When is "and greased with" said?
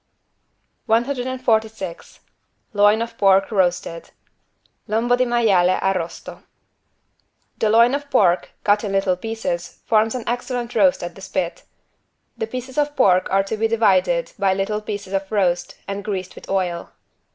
15.87-16.49